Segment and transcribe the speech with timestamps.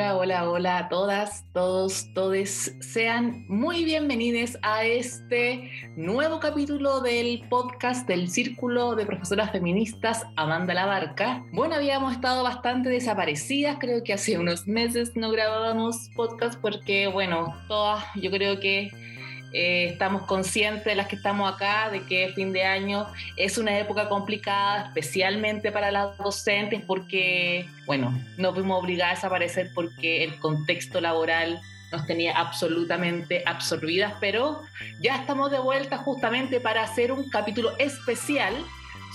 [0.00, 2.74] Hola, hola, hola a todas, todos, todes.
[2.80, 10.72] Sean muy bienvenidos a este nuevo capítulo del podcast del Círculo de Profesoras Feministas Amanda
[10.72, 11.44] La Barca.
[11.52, 17.54] Bueno, habíamos estado bastante desaparecidas, creo que hace unos meses no grabábamos podcast porque, bueno,
[17.68, 18.90] todas, yo creo que
[19.52, 23.06] eh, estamos conscientes de las que estamos acá, de que fin de año
[23.36, 29.70] es una época complicada, especialmente para las docentes, porque, bueno, no fuimos obligadas a desaparecer
[29.74, 31.60] porque el contexto laboral
[31.90, 34.62] nos tenía absolutamente absorbidas, pero
[35.00, 38.54] ya estamos de vuelta justamente para hacer un capítulo especial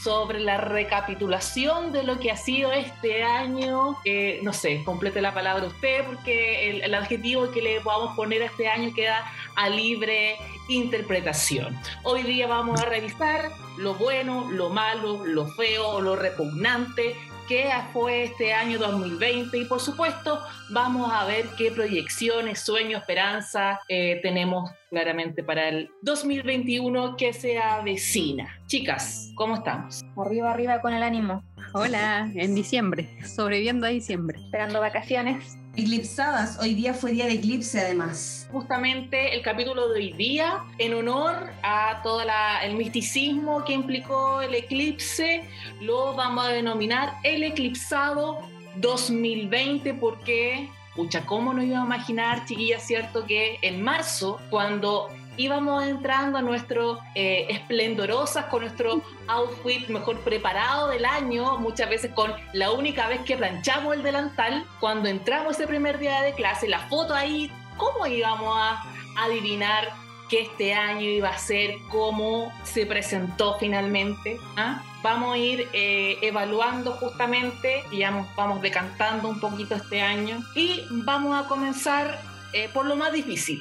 [0.02, 3.98] sobre la recapitulación de lo que ha sido este año.
[4.42, 8.46] no sé, complete la palabra usted, porque el, el, adjetivo que le podamos poner a
[8.46, 9.24] este año queda
[9.56, 10.38] a libre
[10.68, 11.78] interpretación.
[12.04, 17.16] Hoy día vamos a revisar lo bueno, lo malo, lo feo, lo repugnante
[17.48, 23.80] qué fue este año 2020 y por supuesto vamos a ver qué proyecciones, sueños, esperanza
[23.88, 28.60] eh, tenemos claramente para el 2021 que se avecina.
[28.68, 30.02] Chicas, ¿cómo estamos?
[30.18, 31.44] Arriba, arriba con el ánimo.
[31.74, 34.40] Hola, en diciembre, sobreviviendo a diciembre.
[34.40, 35.58] Esperando vacaciones.
[35.78, 38.48] Eclipsadas, hoy día fue día de eclipse además.
[38.50, 42.22] Justamente el capítulo de hoy día, en honor a todo
[42.64, 45.44] el misticismo que implicó el eclipse,
[45.82, 48.40] lo vamos a denominar el eclipsado
[48.78, 55.84] 2020 porque, pucha, ¿cómo no iba a imaginar, chiquilla, cierto, que en marzo, cuando íbamos
[55.84, 62.34] entrando a nuestro eh, esplendorosas, con nuestro outfit mejor preparado del año, muchas veces con
[62.54, 66.80] la única vez que planchamos el delantal, cuando entramos ese primer día de clase, la
[66.88, 68.84] foto ahí, ¿cómo íbamos a
[69.18, 69.92] adivinar
[70.30, 74.40] que este año iba a ser, cómo se presentó finalmente?
[74.58, 74.82] ¿Ah?
[75.04, 80.82] Vamos a ir eh, evaluando justamente y vamos, vamos decantando un poquito este año y
[80.90, 83.60] vamos a comenzar eh, por lo más difícil.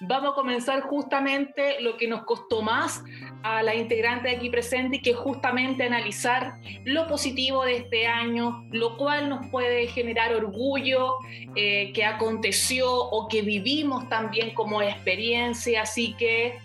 [0.00, 3.04] Vamos a comenzar justamente lo que nos costó más
[3.44, 8.96] a la integrante aquí presente, que es justamente analizar lo positivo de este año, lo
[8.96, 11.18] cual nos puede generar orgullo
[11.54, 15.82] eh, que aconteció o que vivimos también como experiencia.
[15.82, 16.58] Así que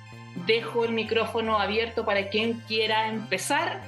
[0.48, 3.84] dejo el micrófono abierto para quien quiera empezar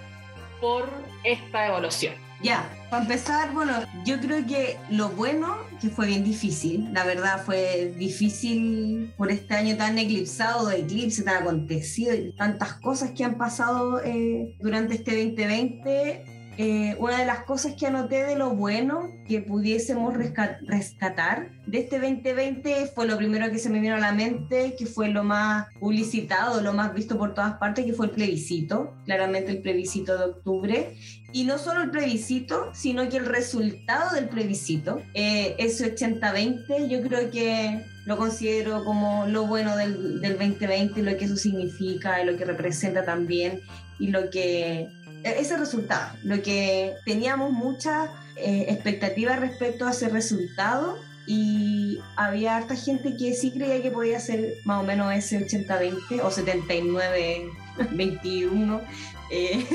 [0.60, 0.88] por
[1.24, 2.31] esta evaluación.
[2.44, 7.44] Ya, para empezar, bueno, yo creo que lo bueno, que fue bien difícil, la verdad
[7.46, 13.38] fue difícil por este año tan eclipsado, de eclipse tan acontecido, tantas cosas que han
[13.38, 19.10] pasado eh, durante este 2020 eh, una de las cosas que anoté de lo bueno
[19.26, 24.12] que pudiésemos rescatar de este 2020 fue lo primero que se me vino a la
[24.12, 28.12] mente, que fue lo más publicitado, lo más visto por todas partes, que fue el
[28.12, 30.98] plebiscito, claramente el plebiscito de octubre.
[31.34, 37.02] Y no solo el plebiscito, sino que el resultado del plebiscito, eh, ese 80-20, yo
[37.02, 42.26] creo que lo considero como lo bueno del, del 2020, lo que eso significa y
[42.26, 43.62] lo que representa también
[44.00, 44.90] y lo que
[45.24, 52.58] e-, ese resultado, lo que teníamos mucha eh, expectativa respecto a ese resultado y había
[52.58, 58.82] harta gente que sí creía que podía ser más o menos ese 80-20 o 79-21.
[59.30, 59.64] Eh,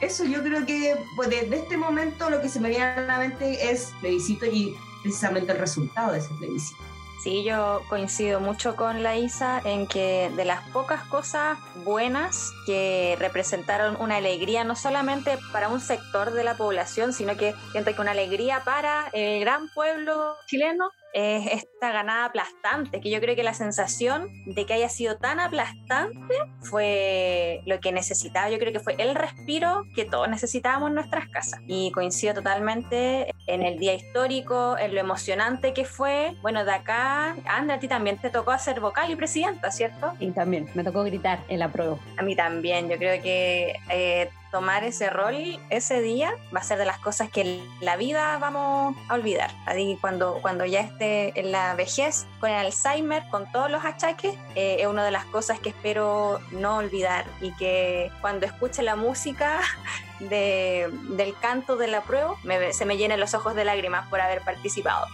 [0.00, 3.18] eso yo creo que pues, desde este momento lo que se me viene a la
[3.18, 6.82] mente es plebiscito y precisamente el resultado de ese plebiscito.
[7.22, 13.16] Sí, yo coincido mucho con la Isa en que de las pocas cosas buenas que
[13.18, 18.00] representaron una alegría no solamente para un sector de la población, sino que siento que
[18.00, 23.42] una alegría para el gran pueblo chileno es esta ganada aplastante, que yo creo que
[23.42, 28.80] la sensación de que haya sido tan aplastante fue lo que necesitaba, yo creo que
[28.80, 31.60] fue el respiro que todos necesitábamos en nuestras casas.
[31.66, 36.36] Y coincido totalmente en el día histórico, en lo emocionante que fue.
[36.42, 40.12] Bueno, de acá, Andra, a ti también te tocó hacer vocal y presidenta, ¿cierto?
[40.20, 41.98] Y también, me tocó gritar en la prueba.
[42.16, 46.78] A mí también, yo creo que eh, tomar ese rol ese día va a ser
[46.78, 49.50] de las cosas que la vida vamos a olvidar.
[49.66, 54.34] Así cuando, cuando ya esté en la vejez, con el Alzheimer, con todos los achaques,
[54.54, 58.96] eh, es una de las cosas que espero no olvidar y que cuando escuche la
[58.96, 59.60] música
[60.20, 62.34] de, del canto de la prueba,
[62.72, 65.06] se me llenen los ojos de lágrimas por haber participado.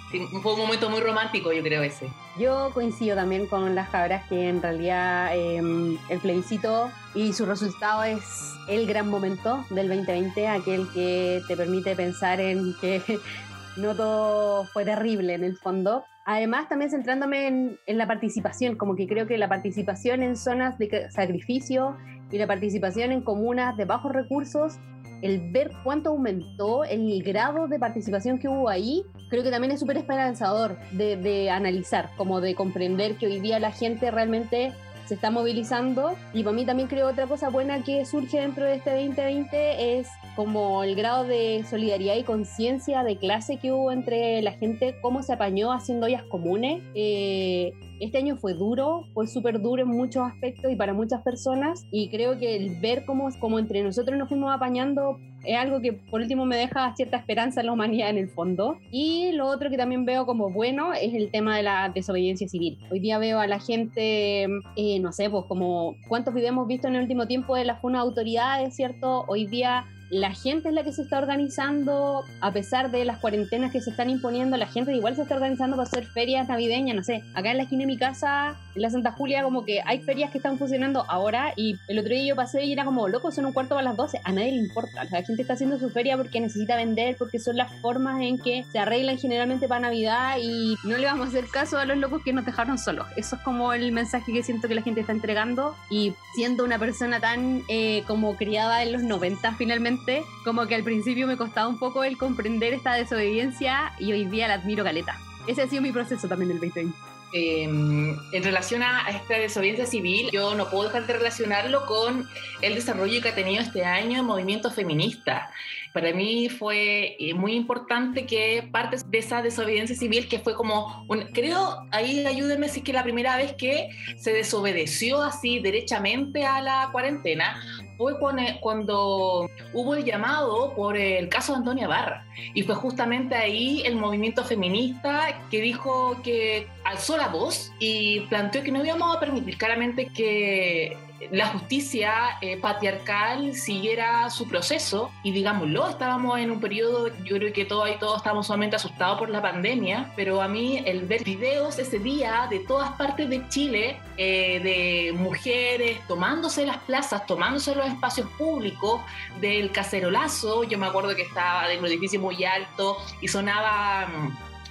[0.43, 2.09] fue un momento muy romántico, yo creo ese.
[2.39, 8.03] Yo coincido también con las cabras que en realidad em, el plebiscito y su resultado
[8.05, 13.03] es el gran momento del 2020, aquel que te permite pensar en que
[13.77, 16.05] no todo fue terrible en el fondo.
[16.27, 20.79] Además, también centrándome en, en, la participación, como que creo que la participación en zonas
[20.79, 21.99] de sacrificio
[22.31, 24.79] y la participación en comunas de bajos recursos
[25.23, 29.81] el ver cuánto aumentó el grado de participación que hubo ahí, creo que también es
[29.81, 34.75] súper esperanzador de, de analizar, como de comprender que hoy día la gente realmente
[35.07, 36.15] se está movilizando.
[36.33, 40.09] Y para mí también creo otra cosa buena que surge dentro de este 2020 es
[40.37, 45.23] como el grado de solidaridad y conciencia de clase que hubo entre la gente, cómo
[45.23, 46.83] se apañó haciendo ollas comunes.
[46.95, 51.87] Eh, este año fue duro, fue súper duro en muchos aspectos y para muchas personas
[51.91, 55.93] y creo que el ver cómo, cómo entre nosotros nos fuimos apañando es algo que
[55.93, 58.79] por último me deja cierta esperanza en la humanidad en el fondo.
[58.91, 62.79] Y lo otro que también veo como bueno es el tema de la desobediencia civil.
[62.91, 64.45] Hoy día veo a la gente,
[64.77, 67.81] eh, no sé, pues como cuántos videos hemos visto en el último tiempo de las
[67.81, 69.25] funas autoridades, ¿cierto?
[69.29, 69.85] Hoy día
[70.15, 73.91] la gente es la que se está organizando, a pesar de las cuarentenas que se
[73.91, 77.51] están imponiendo, la gente igual se está organizando para hacer ferias navideñas, no sé, acá
[77.51, 80.39] en la esquina de mi casa, en la Santa Julia, como que hay ferias que
[80.39, 83.53] están funcionando ahora y el otro día yo pasé y era como, loco, son un
[83.53, 86.41] cuarto para las 12, a nadie le importa, la gente está haciendo su feria porque
[86.41, 90.97] necesita vender, porque son las formas en que se arreglan generalmente para Navidad y no
[90.97, 93.09] le vamos a hacer caso a los locos que nos dejaron solos.
[93.17, 96.79] Eso es como el mensaje que siento que la gente está entregando y siendo una
[96.79, 100.04] persona tan eh, como criada en los 90 finalmente,
[100.45, 104.49] como que al principio me costaba un poco el comprender esta desobediencia y hoy día
[104.49, 105.19] la admiro caleta.
[105.47, 107.15] Ese ha sido mi proceso también del 2020.
[107.37, 112.29] Em, en relación a, esta desobediencia civil, yo no puedo dejar de relacionarlo con
[112.63, 115.51] el desarrollo que ha tenido este año el movimiento feminista.
[115.95, 121.07] Para mí fue eh, muy importante que parte de esa desobediencia civil, que fue como,
[121.09, 126.45] un, creo, ahí ayúdenme si es que la primera vez que se desobedeció así derechamente
[126.45, 127.61] a la cuarentena,
[127.97, 132.27] fue cuando hubo el llamado por el caso de Antonia Barra.
[132.55, 138.65] Y fue justamente ahí el movimiento feminista que dijo que alzó la voz y planteó
[138.65, 140.97] que no íbamos a permitir claramente que
[141.31, 147.53] la justicia eh, patriarcal siguiera su proceso y digámoslo, estábamos en un periodo, yo creo
[147.53, 151.23] que todos y todos estábamos sumamente asustados por la pandemia, pero a mí el ver
[151.25, 157.75] videos ese día de todas partes de Chile, eh, de mujeres tomándose las plazas, tomándose
[157.75, 159.01] los espacios públicos,
[159.41, 164.09] del cacerolazo, yo me acuerdo que estaba en un edificio muy alto y sonaba...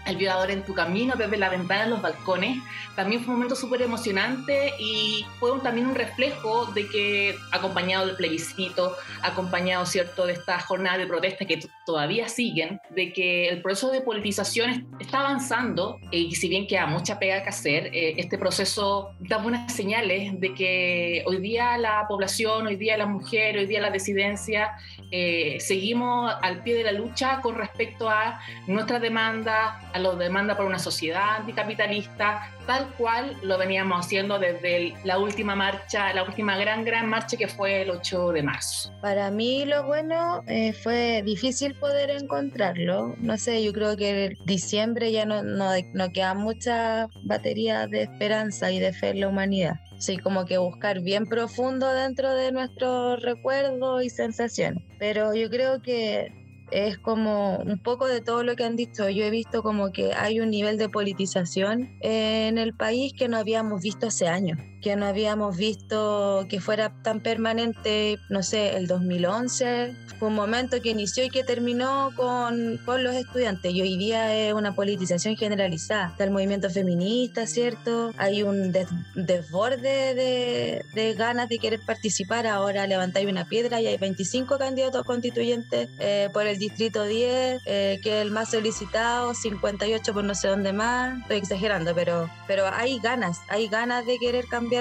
[0.05, 2.57] El violador en tu camino desde la ventana de los balcones.
[2.95, 8.15] También fue un momento súper emocionante y fue también un reflejo de que, acompañado del
[8.15, 13.91] plebiscito, acompañado, ¿cierto?, de esta jornada de protesta que todavía siguen, de que el proceso
[13.91, 19.11] de politización está avanzando y si bien queda mucha pega que hacer, eh, este proceso
[19.19, 23.81] da buenas señales de que hoy día la población, hoy día la mujer, hoy día
[23.81, 24.71] la disidencia,
[25.11, 30.57] eh, seguimos al pie de la lucha con respecto a nuestra demanda, a la demanda
[30.57, 36.57] por una sociedad anticapitalista, tal cual lo veníamos haciendo desde la última marcha, la última
[36.57, 38.91] gran, gran marcha que fue el 8 de marzo.
[39.01, 43.15] Para mí lo bueno eh, fue difícil poder encontrarlo.
[43.19, 48.03] No sé, yo creo que en diciembre ya no, no, no queda mucha batería de
[48.03, 49.75] esperanza y de fe en la humanidad.
[49.99, 54.83] Sí, como que buscar bien profundo dentro de nuestros recuerdos y sensaciones.
[54.99, 59.09] Pero yo creo que es como un poco de todo lo que han dicho.
[59.09, 63.37] Yo he visto como que hay un nivel de politización en el país que no
[63.37, 68.85] habíamos visto hace años que no habíamos visto que fuera tan permanente, no sé, el
[68.85, 73.97] 2011, fue un momento que inició y que terminó con, con los estudiantes y hoy
[73.97, 76.09] día es una politización generalizada.
[76.09, 78.11] Está el movimiento feminista, ¿cierto?
[78.17, 78.73] Hay un
[79.15, 82.45] desborde de, de, ganas de querer participar.
[82.45, 87.99] Ahora levantáis una piedra y hay 25 candidatos constituyentes eh, por el distrito 10, eh,
[88.03, 91.21] que es el más solicitado, 58 por no sé dónde más.
[91.21, 94.72] Estoy exagerando, pero, pero hay ganas, hay ganas de querer cambiar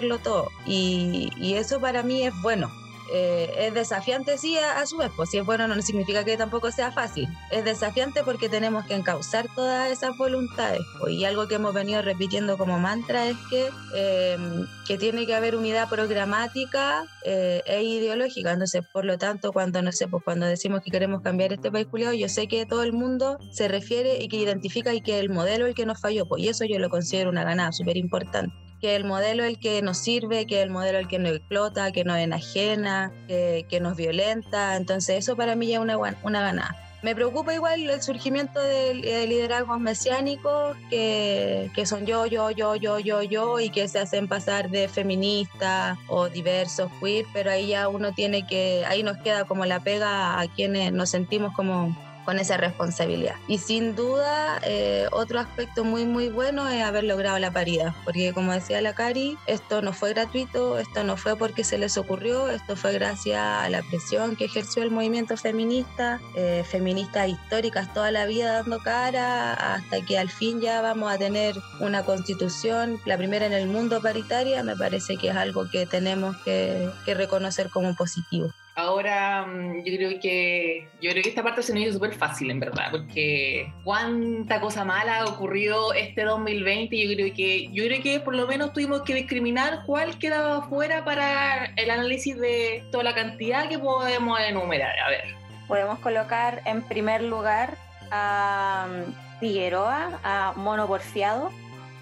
[0.67, 2.71] y eso para mí es bueno.
[3.15, 6.71] Eh, es desafiante, sí, a, su vez, pues si es bueno no significa que tampoco
[6.71, 7.29] sea fácil.
[7.51, 10.81] Es desafiante porque tenemos que encauzar todas esas voluntades.
[10.99, 15.35] Pues, y algo que hemos venido repitiendo como mantra es que, em, que tiene que
[15.35, 18.53] haber unidad programática eh, e ideológica.
[18.53, 21.87] Entonces, por lo tanto, cuando, no sé, pues cuando decimos que queremos cambiar este país
[21.89, 25.29] culiado, yo sé que todo el mundo se refiere y que identifica y que el
[25.29, 26.27] modelo es el que nos falló.
[26.27, 29.59] Pues y eso yo lo considero una ganada súper importante que el modelo es el
[29.61, 33.65] que nos sirve, que el modelo es el que nos explota, que nos enajena, que,
[33.71, 34.77] que nos violenta.
[34.77, 36.77] Entonces eso para mí ya es una, una ganada.
[37.03, 42.99] Me preocupa igual el surgimiento de, liderazgos mesiánicos que, que, son yo, yo, yo, yo,
[43.01, 47.89] yo, yo y que se hacen pasar de feministas o diversos queer, pero ahí ya
[47.89, 52.39] uno tiene que, ahí nos queda como la pega a quienes nos sentimos como con
[52.39, 53.37] esa responsabilidad.
[53.49, 58.33] Y sin duda, eh, otro aspecto muy, muy bueno es haber logrado la paridad, porque
[58.33, 62.49] como decía la Cari, esto no fue gratuito, esto no fue porque se les ocurrió,
[62.49, 68.11] esto fue gracias a la presión que ejerció el movimiento feminista, eh, feministas históricas toda
[68.11, 73.17] la vida dando cara, hasta que al fin ya vamos a tener una constitución, la
[73.17, 77.71] primera en el mundo paritaria, me parece que es algo que tenemos que, que reconocer
[77.71, 78.53] como positivo.
[78.75, 82.51] Ahora mm, yo creo que yo creo que esta parte se nos hizo súper fácil
[82.51, 88.03] en verdad, porque cuánta cosa mala ha ocurrido este 2020, yo creo que yo creo
[88.03, 93.05] que por lo menos tuvimos que discriminar cuál quedaba fuera para el análisis de toda
[93.05, 94.99] la cantidad que podemos enumerar.
[95.01, 95.25] A ver.
[95.69, 97.77] Podemos colocar en primer lugar
[98.11, 101.51] a mm, Figueroa, a Mono Porfiado,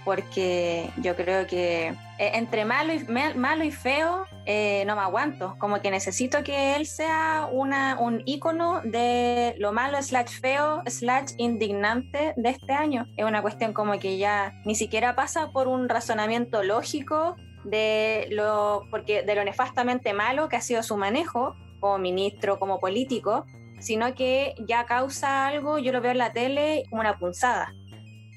[0.04, 2.98] porque yo creo que eh, entre malo y,
[3.34, 8.22] malo y feo eh, no me aguanto, como que necesito que él sea una, un
[8.26, 13.06] ícono de lo malo slash feo slash indignante de este año.
[13.16, 18.82] Es una cuestión como que ya ni siquiera pasa por un razonamiento lógico de lo,
[18.90, 23.46] porque de lo nefastamente malo que ha sido su manejo como ministro, como político,
[23.78, 27.72] sino que ya causa algo, yo lo veo en la tele como una punzada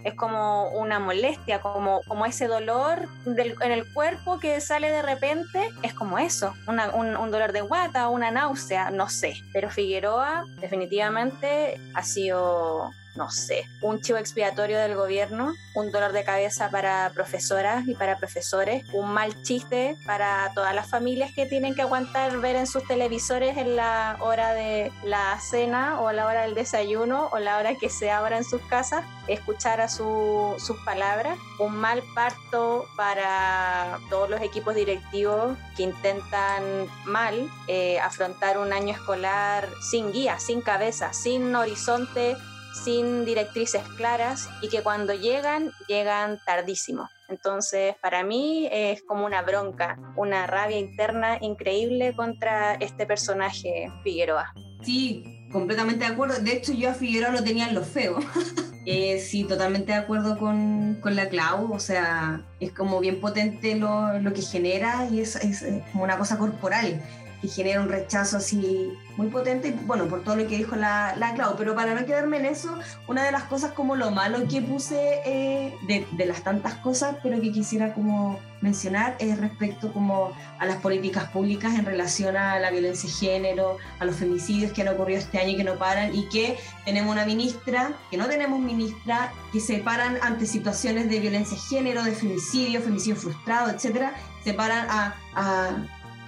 [0.03, 5.69] es como una molestia, como, como ese dolor en el cuerpo que sale de repente,
[5.81, 6.79] es como eso, un,
[7.15, 9.35] un, dolor de guata, una náusea, no sé.
[9.53, 16.23] Pero Figueroa definitivamente ha sido no sé, un chivo expiatorio del gobierno, un dolor de
[16.23, 21.75] cabeza para profesoras y para profesores, un mal chiste para todas las familias que tienen
[21.75, 26.43] que aguantar ver en sus televisores en la hora de la cena o la hora
[26.43, 31.37] del desayuno o la hora que sea ahora en sus casas, escuchar a sus palabras,
[31.59, 36.63] un mal parto para todos los equipos directivos que intentan
[37.05, 42.35] mal eh, afrontar un año escolar sin guía, sin cabeza, sin horizonte
[42.73, 47.09] sin directrices claras y que cuando llegan, llegan tardísimo.
[47.29, 54.53] Entonces, para mí es como una bronca, una rabia interna increíble contra este personaje Figueroa.
[54.83, 56.39] Sí, completamente de acuerdo.
[56.39, 58.19] De hecho, yo a Figueroa lo tenía en lo feo.
[58.85, 61.71] eh, sí, totalmente de acuerdo con, con, la Clau.
[61.71, 66.17] O sea, es como bien potente lo, lo que genera y es, es, como una
[66.17, 67.01] cosa corporal
[67.43, 71.33] que genera un rechazo así muy potente, bueno, por todo lo que dijo la, la
[71.33, 72.73] Clau, pero para no quedarme en eso,
[73.05, 77.17] una de las cosas como lo malo que puse eh, de, de, las tantas cosas,
[77.21, 82.59] pero que quisiera como mencionar es respecto como a las políticas públicas en relación a
[82.59, 85.75] la violencia de género, a los femicidios que han ocurrido este año y que no
[85.75, 91.09] paran, y que tenemos una ministra, que no tenemos ministra, que se paran ante situaciones
[91.09, 94.13] de violencia de género, de femicidio, femicidio frustrado, etcétera,
[94.45, 95.13] se paran a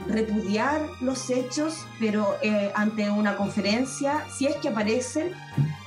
[0.08, 5.32] repudiar los hechos, pero eh, ante una conferencia, si es que aparecen,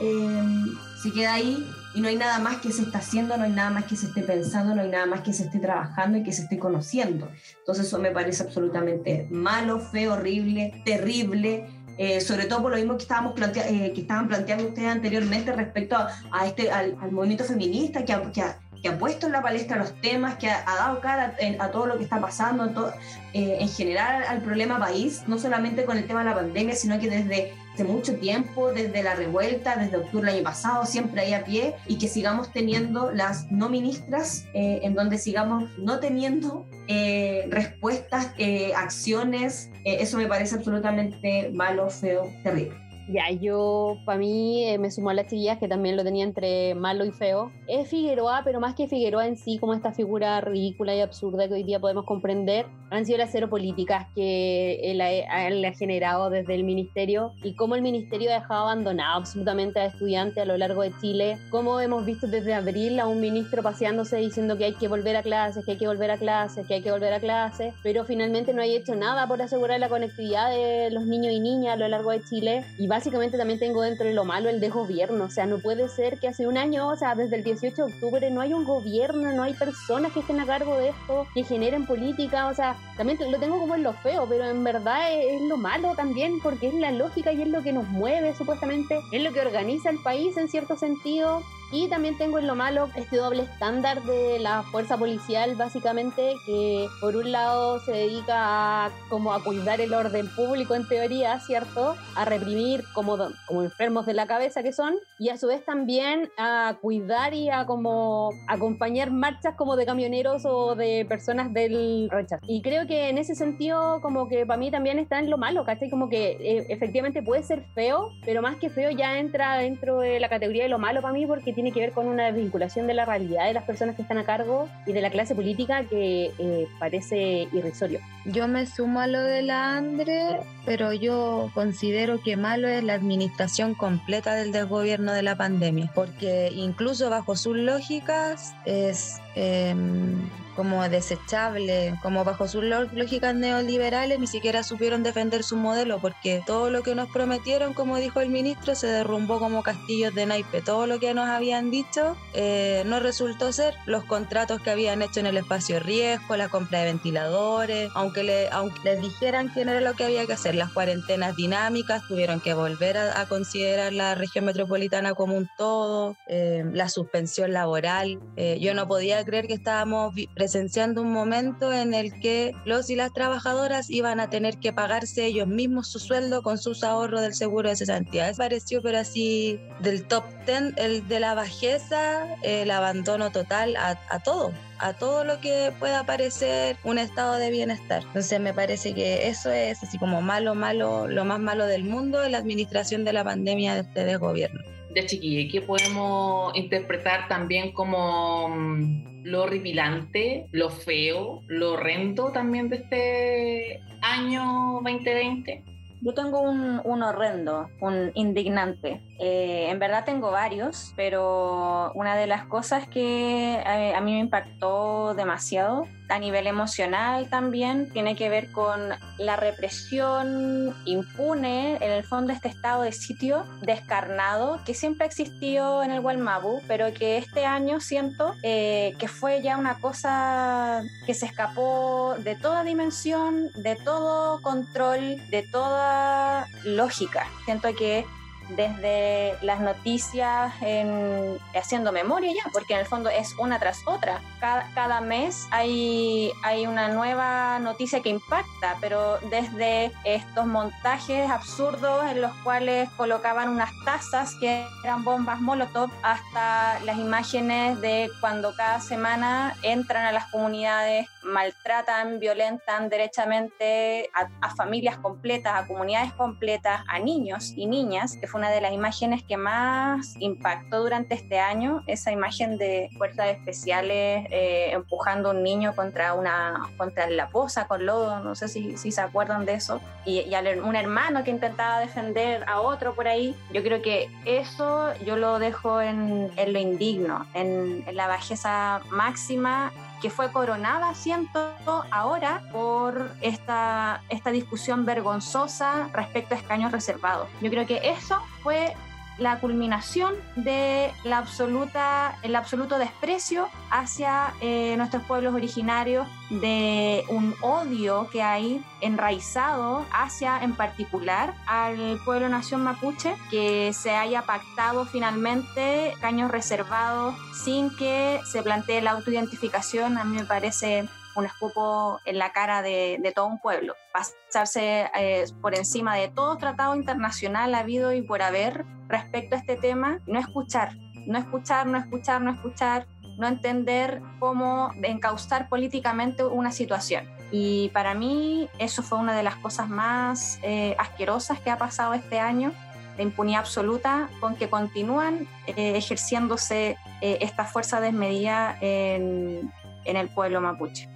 [0.00, 0.65] eh,
[1.03, 3.71] se queda ahí y no hay nada más que se está haciendo, no hay nada
[3.71, 6.33] más que se esté pensando, no hay nada más que se esté trabajando y que
[6.33, 7.29] se esté conociendo.
[7.59, 11.67] Entonces eso me parece absolutamente malo, feo, horrible, terrible.
[11.97, 15.50] Eh, sobre todo por lo mismo que, estábamos plantea eh, que estaban planteando ustedes anteriormente
[15.50, 18.45] respecto a, este, al, al, movimiento feminista que, que,
[18.82, 21.97] que ha puesto en la palestra los temas, que ha, dado cara a, todo lo
[21.97, 22.92] que está pasando,
[23.32, 26.99] eh, en general al problema país, no solamente con el tema de la pandemia, sino
[26.99, 31.32] que desde hace mucho tiempo, desde la revuelta, desde octubre del año pasado, siempre ahí
[31.32, 36.66] a pie, y que sigamos teniendo las no ministras, eh, en donde sigamos no teniendo
[36.88, 42.88] eh, respuestas, eh, acciones, eso me parece absolutamente malo, feo, terrible.
[43.11, 46.75] Ya, yo, para mí, eh, me sumo a las chiquillas que también lo tenía entre
[46.75, 47.50] malo y feo.
[47.67, 51.55] Es Figueroa, pero más que Figueroa en sí, como esta figura ridícula y absurda que
[51.55, 56.29] hoy día podemos comprender, han sido las cero políticas que él ha, él ha generado
[56.29, 60.59] desde el ministerio y cómo el ministerio ha dejado abandonado absolutamente a estudiantes a lo
[60.59, 61.38] largo de Chile.
[61.50, 65.23] Cómo hemos visto desde abril a un ministro paseándose diciendo que hay que volver a
[65.23, 68.53] clases, que hay que volver a clases, que hay que volver a clases, pero finalmente
[68.53, 71.88] no hay hecho nada por asegurar la conectividad de los niños y niñas a lo
[71.88, 75.25] largo de Chile y va básicamente también tengo dentro de lo malo el desgobierno.
[75.25, 77.93] O sea, no puede ser que hace un año, o sea, desde el 18 de
[77.93, 81.45] octubre, no hay un gobierno, no hay personas que estén a cargo de esto, que
[81.45, 82.49] generen política.
[82.49, 85.95] O sea, también lo tengo como en lo feo, pero en verdad es, lo malo
[85.95, 89.43] también, porque es la lógica y es lo que nos mueve, supuestamente, es lo que
[89.43, 91.43] organiza el país en cierto sentido.
[91.71, 96.89] Y también tengo en lo malo este doble estándar de la fuerza policial, básicamente, que
[96.99, 101.95] por un lado se dedica a, como a cuidar el orden público en teoría, ¿cierto?
[102.15, 106.31] A reprimir como, como enfermos de la cabeza que son, y a su vez también
[106.39, 112.47] a cuidar y a como acompañar marchas como de camioneros o de personas del rechazo.
[112.49, 115.67] Y creo que en ese sentido, como que para mí también está en lo malo,
[115.67, 115.91] ¿cachai?
[115.91, 120.19] Como que eh, efectivamente puede ser feo, pero más que feo ya entra dentro de
[120.19, 122.95] la categoría de lo malo para mí porque tiene que ver con una desvinculación de
[122.95, 126.31] la realidad de las personas que están a cargo y de la clase política que
[126.38, 127.99] eh, parece irrisorio.
[128.27, 132.95] Yo me sumo a lo de la Andre, pero yo considero que malo es la
[132.95, 140.28] administración completa del desgobierno de la pandemia, porque incluso bajo sus lógicas es Em,
[140.59, 146.68] como desechable, como bajo sus lógicas neoliberales, ni siquiera supieron defender su modelo, porque todo
[146.68, 150.61] lo que nos prometieron, como dijo el ministro, se derrumbó como castillos de naipe.
[150.61, 153.76] Todo lo que nos habían dicho eh, no resultó ser.
[153.87, 158.49] Los contratos que habían hecho en el espacio riesgo, la compra de ventiladores, aunque, le,
[158.49, 162.40] aunque les dijeran que no era lo que había que hacer, las cuarentenas dinámicas, tuvieron
[162.40, 168.18] que volver a, considerar la región metropolitana como un todo, eh, la suspensión laboral.
[168.35, 172.97] Eh, yo no podía creer que estábamos presenciando un momento en el que los y
[172.97, 177.35] las trabajadoras iban a tener que pagarse ellos mismos su sueldo con sus ahorros del
[177.35, 178.32] seguro de cesantía.
[178.32, 184.18] pareció, pero así, del top 10, el de la bajeza, el abandono total a, a
[184.20, 188.02] todo a todo lo que pueda parecer un estado de bienestar.
[188.04, 192.26] Entonces me parece que eso es así como malo, malo, lo más malo del mundo,
[192.28, 194.77] la administración de la pandemia de este desgobierno.
[194.95, 202.68] Ya chiquille, ¿qué podemos interpretar también como mm, lo horripilante, lo feo, lo horrendo también
[202.68, 205.64] de este año 2020?
[206.00, 209.00] Yo tengo un, un horrendo, un indignante.
[209.18, 214.21] Eh, en verdad tengo varios, pero una de las cosas que eh, a, mí me
[214.21, 222.05] impactó demasiado a nivel emocional también tiene que ver con la represión impune, en el
[222.05, 227.45] fondo este estado de sitio descarnado que siempre existió en el Gualmabu, pero que este
[227.45, 233.77] año siento eh, que fue ya una cosa que se escapó de toda dimensión, de
[233.77, 237.27] todo control, de toda lógica.
[237.45, 238.05] Siento que
[238.49, 244.21] desde las noticias en, haciendo memoria ya, porque en el fondo es una tras otra.
[244.40, 252.05] Cada, cada, mes hay, hay una nueva noticia que impacta, pero desde estos montajes absurdos
[252.11, 258.54] en los cuales colocaban unas tazas que eran bombas Molotov hasta las imágenes de cuando
[258.54, 266.82] cada semana entran a las comunidades, maltratan, violentan derechamente a, familias completas, a comunidades completas,
[266.89, 272.13] a niños y niñas, una de las imágenes que más impactó durante este año, esa
[272.13, 277.85] imagen de fuerzas especiales eh, empujando a un niño contra, una, contra la poza con
[277.85, 281.81] lodo, no sé si, si se acuerdan de eso, y, y un hermano que intentaba
[281.81, 283.35] defender a otro por ahí.
[283.53, 288.81] Yo creo que eso yo lo dejo en, en lo indigno, en, en la bajeza
[288.91, 291.52] máxima que fue coronada, siento,
[291.91, 297.28] ahora por esta, esta discusión vergonzosa respecto a escaños reservados.
[297.41, 298.75] Yo creo que eso fue
[299.19, 307.35] la culminación de la absoluta, el absoluto desprecio hacia eh, nuestros pueblos originarios, de un
[307.41, 314.85] odio que hay enraizado hacia en particular al pueblo nación mapuche, que se haya pactado
[314.85, 321.99] finalmente caños reservados sin que se plantee la autoidentificación, a mí me parece un escupo
[322.04, 323.75] en la cara de, todo un pueblo.
[323.93, 329.57] Pasarse eh, por encima de todo tratado internacional habido y por haber respecto a este
[329.57, 330.75] tema, no escuchar,
[331.07, 332.87] no escuchar, no escuchar, no escuchar,
[333.19, 337.04] no entender cómo encauzar políticamente una situación.
[337.31, 341.93] Y para mí eso fue una de las cosas más eh, asquerosas que ha pasado
[341.95, 342.52] este año,
[342.97, 349.52] la impunidad absoluta con que continúan eh, ejerciéndose esta fuerza desmedida en,
[349.85, 350.89] en el pueblo mapuche.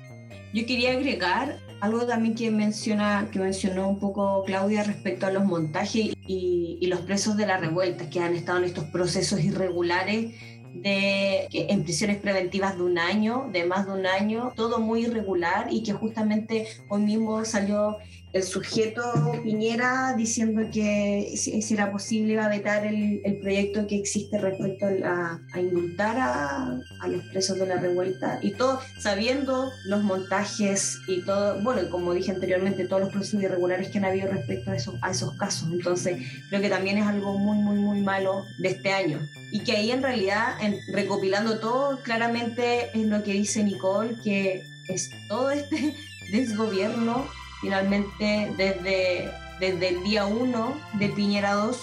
[0.53, 5.45] Yo quería agregar algo también que menciona, que mencionó un poco Claudia respecto a los
[5.45, 10.35] montajes y, los presos de la revuelta que han estado en estos procesos irregulares
[10.75, 15.69] de en prisiones preventivas de un año, de más de un año, todo muy irregular
[15.71, 17.97] y que justamente hoy mismo salió
[18.33, 19.03] el sujeto
[19.43, 26.17] Piñera diciendo que si, era posible vetar el, proyecto que existe respecto a, a indultar
[26.19, 31.91] a, a, los presos de la revuelta y todo, sabiendo los montajes y todo, bueno,
[31.91, 35.69] como dije anteriormente, todos los procesos irregulares que han habido respecto a esos casos.
[35.73, 36.19] Entonces,
[36.49, 39.21] creo que también es algo muy, muy, muy malo de este año.
[39.51, 44.63] Y que ahí en realidad, en, recopilando todo, claramente es lo que dice Nicole, que
[44.89, 45.95] es todo este
[46.33, 47.27] desgobierno
[47.63, 51.79] finalmente desde, desde el día 1 de Piñera 2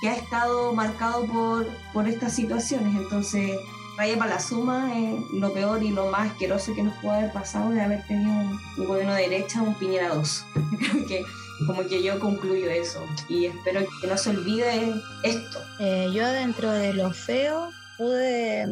[0.00, 2.96] que ha estado marcado por, por estas situaciones.
[2.96, 3.56] Entonces,
[3.96, 7.32] vaya para la suma, eh, lo peor y lo más asqueroso que nos puede haber
[7.32, 10.46] pasado de haber tenido un, un gobierno de derecha, un Piñera 2.
[10.80, 11.22] Creo que
[11.66, 15.58] como que yo concluyo eso y espero que no se olvide esto.
[15.78, 18.66] Eh, yo dentro de lo feo pude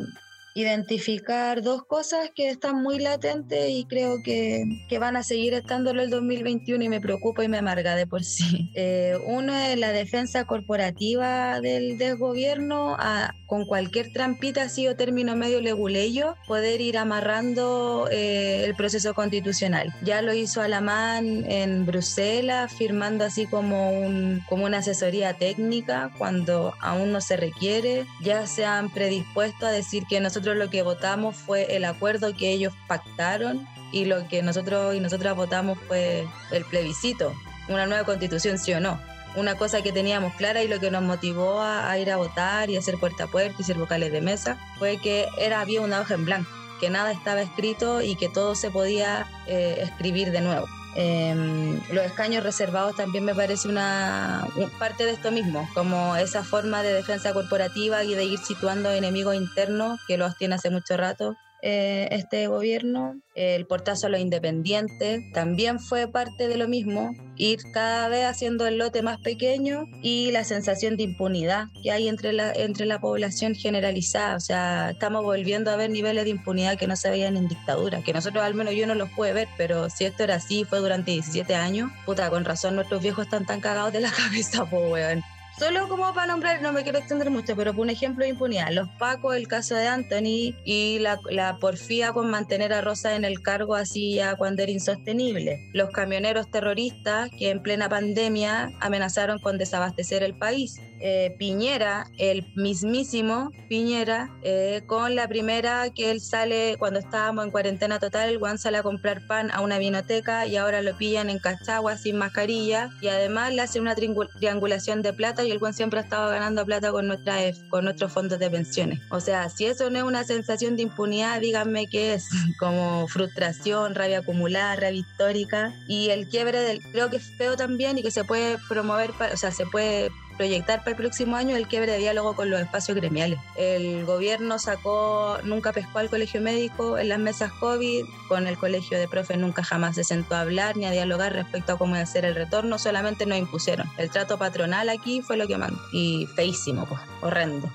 [0.60, 6.02] identificar dos cosas que están muy latentes y creo que, que van a seguir estándolo
[6.02, 8.70] el 2021 y me preocupa y me amarga de por sí.
[8.82, 15.34] Eh, uno es la defensa corporativa del desgobierno a, con cualquier trampita así o término
[15.36, 19.92] medio leguleyo poder ir amarrando eh, el proceso constitucional.
[20.02, 26.74] Ya lo hizo Alamán en Bruselas firmando así como, un, como una asesoría técnica cuando
[26.80, 28.06] aún no se requiere.
[28.22, 32.52] Ya se han predispuesto a decir que nosotros lo que votamos fue el acuerdo que
[32.52, 37.32] ellos pactaron y lo que nosotros y nosotras votamos fue el plebiscito,
[37.68, 39.00] una nueva constitución, sí o no.
[39.36, 42.68] Una cosa que teníamos clara y lo que nos motivó a, a ir a votar
[42.68, 46.00] y hacer puerta a puerta y ser vocales de mesa fue que era, había una
[46.00, 50.40] hoja en blanco, que nada estaba escrito y que todo se podía eh, escribir de
[50.40, 50.66] nuevo.
[50.96, 54.46] Eh, los escaños reservados también me parece una,
[54.78, 59.36] parte de esto mismo, como esa forma de defensa corporativa y de ir situando enemigos
[59.36, 63.20] internos que los tiene hace mucho rato eh, este gobierno.
[63.34, 68.66] El portazo a los independientes también fue parte de lo mismo, ir cada vez haciendo
[68.66, 73.00] el lote más pequeño y la sensación de impunidad que hay entre la, entre la
[73.00, 74.36] población generalizada.
[74.36, 78.02] O sea, estamos volviendo a ver niveles de impunidad que no se veían en dictadura,
[78.02, 80.80] que nosotros al menos yo no los pude ver, pero si esto era así, fue
[80.80, 84.90] durante 17 años, puta, con razón nuestros viejos están tan cagados de la cabeza, pues
[84.90, 85.22] weón.
[85.58, 88.70] Solo como para nombrar, no me quiero extender mucho, pero por un ejemplo de impunidad,
[88.72, 93.24] los Pacos, el caso de Anthony y la, la, porfía con mantener a Rosa en
[93.24, 95.68] el cargo así ya cuando era insostenible.
[95.74, 100.80] Los camioneros terroristas que en plena pandemia amenazaron con desabastecer el país.
[101.00, 107.50] Eh, Piñera, el mismísimo Piñera, eh, con la primera que él sale cuando estábamos en
[107.50, 111.38] cuarentena total, Juan sale a comprar pan a una vinoteca y ahora lo pillan en
[111.38, 116.00] Cachagua sin mascarilla y además le hacen una triangulación de plata y el Juan siempre
[116.00, 117.36] ha estado ganando plata con, nuestra,
[117.70, 119.00] con nuestros fondos de pensiones.
[119.10, 123.94] O sea, si eso no es una sensación de impunidad, díganme qué es, como frustración,
[123.94, 128.10] rabia acumulada, rabia histórica y el quiebre del, creo que es feo también y que
[128.10, 131.98] se puede promover, o sea, se puede proyectar para el próximo año el quiebre de
[131.98, 133.38] diálogo con los espacios gremiales.
[133.56, 138.98] El gobierno sacó, nunca pescó al colegio médico en las mesas COVID, con el colegio
[138.98, 142.24] de profes nunca jamás se sentó a hablar ni a dialogar respecto a cómo hacer
[142.24, 143.86] el retorno, solamente nos impusieron.
[143.98, 145.78] El trato patronal aquí fue lo que mandó.
[145.92, 147.70] Y feísimo, pues, horrendo.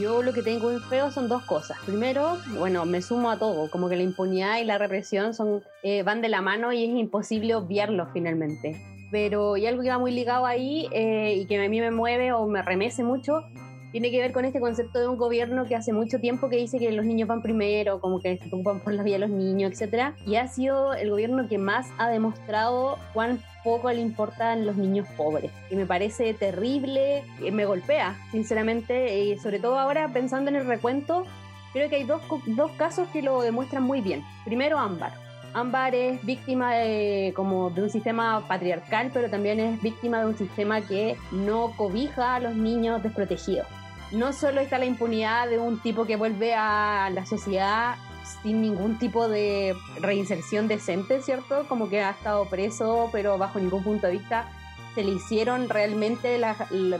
[0.00, 1.78] Yo lo que tengo en feo son dos cosas.
[1.84, 6.04] Primero, bueno, me sumo a todo, como que la impunidad y la represión son, eh,
[6.04, 10.12] van de la mano y es imposible obviarlos finalmente pero y algo que va muy
[10.12, 13.44] ligado ahí eh, y que a mí me mueve o me remece mucho,
[13.92, 16.78] tiene que ver con este concepto de un gobierno que hace mucho tiempo que dice
[16.78, 19.80] que los niños van primero, como que se preocupan por la vida de los niños,
[19.80, 20.14] etc.
[20.26, 25.08] Y ha sido el gobierno que más ha demostrado cuán poco le importan los niños
[25.16, 25.50] pobres.
[25.70, 31.24] Y me parece terrible, me golpea, sinceramente, y sobre todo ahora pensando en el recuento,
[31.72, 34.22] creo que hay dos, dos casos que lo demuestran muy bien.
[34.44, 35.25] Primero, Ámbar
[35.56, 40.36] Ámbar es víctima de, como de un sistema patriarcal, pero también es víctima de un
[40.36, 43.66] sistema que no cobija a los niños desprotegidos.
[44.12, 47.94] No solo está la impunidad de un tipo que vuelve a la sociedad
[48.42, 51.66] sin ningún tipo de reinserción decente, ¿cierto?
[51.68, 54.50] Como que ha estado preso, pero bajo ningún punto de vista
[54.94, 56.38] se le hicieron realmente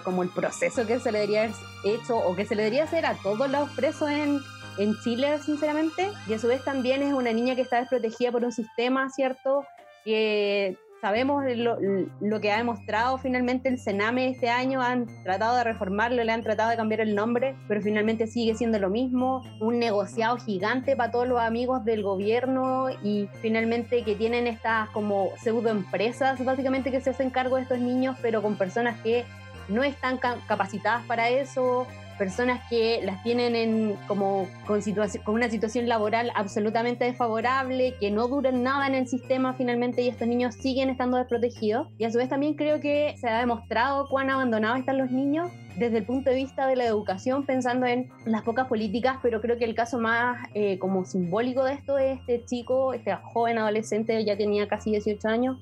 [0.02, 3.04] como el proceso que se le debería haber hecho o que se le debería hacer
[3.04, 4.40] a todos los presos en,
[4.78, 8.44] en Chile, sinceramente, y a su vez también es una niña que está desprotegida por
[8.44, 9.64] un sistema, ¿cierto?
[10.04, 11.78] Que sabemos lo,
[12.20, 16.42] lo, que ha demostrado finalmente el Sename este año, han tratado de reformarlo, le han
[16.42, 21.10] tratado de cambiar el nombre, pero finalmente sigue siendo lo mismo, un negociado gigante para
[21.10, 27.00] todos los amigos del gobierno y finalmente que tienen estas como pseudo empresas básicamente que
[27.00, 29.24] se hacen cargo de estos niños, pero con personas que
[29.68, 31.86] no están capacitadas para eso,
[32.18, 34.80] personas que las tienen en como con,
[35.24, 40.08] con una situación laboral absolutamente desfavorable, que no duran nada en el sistema finalmente y
[40.08, 41.88] estos niños siguen estando desprotegidos.
[41.98, 45.50] Y a su vez también creo que se ha demostrado cuán abandonados están los niños
[45.76, 49.58] desde el punto de vista de la educación, pensando en las pocas políticas, pero creo
[49.58, 54.24] que el caso más eh, como simbólico de esto es este chico, este joven adolescente,
[54.24, 55.58] ya tenía casi 18 años,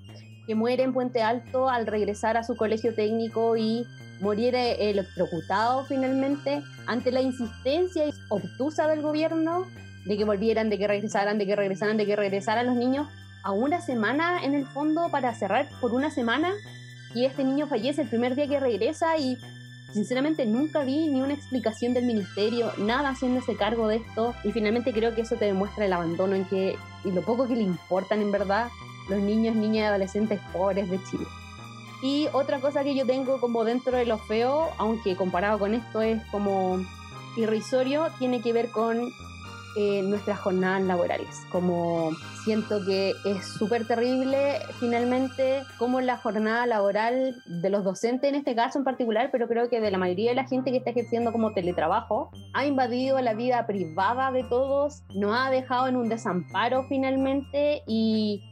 [0.47, 3.85] que muere en Puente Alto al regresar a su colegio técnico y
[4.21, 9.67] morir electrocutado finalmente ante la insistencia obtusa del gobierno
[10.05, 13.09] de que volvieran, de que regresaran, de que regresaran, de que regresaran los niños
[13.43, 16.53] a una semana en el fondo para cerrar por una semana
[17.15, 19.39] y este niño fallece el primer día que regresa y
[19.93, 24.93] sinceramente nunca vi ni una explicación del ministerio, nada haciéndose cargo de esto y finalmente
[24.93, 28.21] creo que eso te demuestra el abandono en que y lo poco que le importan
[28.21, 28.69] en verdad
[29.09, 31.27] los niños, niñas y adolescentes pobres de Chile.
[32.05, 36.03] Y otra cosa que yo tengo como dentro de lo feo, aunque comparado con esto
[36.03, 36.79] es como
[37.35, 39.09] irrisorio, tiene que ver con
[39.77, 41.47] eh, nuestras jornadas laborales.
[41.51, 42.11] Como
[42.45, 48.55] siento que es súper terrible finalmente como la jornada laboral de los docentes en este
[48.55, 51.33] caso en particular, pero creo que de la mayoría de la gente que está ejerciendo
[51.33, 56.85] como teletrabajo, ha invadido la vida privada de todos, nos ha dejado en un desamparo
[56.87, 58.45] finalmente y